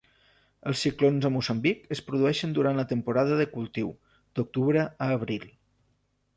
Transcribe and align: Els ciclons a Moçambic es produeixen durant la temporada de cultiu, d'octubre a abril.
Els 0.69 0.79
ciclons 0.85 1.27
a 1.29 1.31
Moçambic 1.35 1.83
es 1.97 2.01
produeixen 2.07 2.57
durant 2.59 2.81
la 2.83 2.87
temporada 2.93 3.39
de 3.43 3.47
cultiu, 3.55 3.95
d'octubre 4.41 4.89
a 5.09 5.15
abril. 5.21 5.49